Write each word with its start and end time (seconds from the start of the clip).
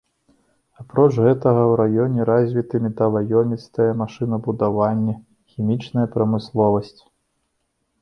Апроч 0.83 1.11
гэтага, 1.25 1.65
у 1.73 1.75
раёне 1.81 2.25
развіты 2.31 2.75
металаёмістае 2.87 3.89
машынабудаванне, 4.03 5.17
хімічная 5.55 6.07
прамысловасць. 6.21 7.01